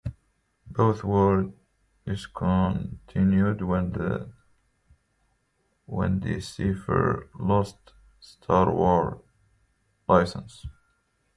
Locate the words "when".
3.61-3.91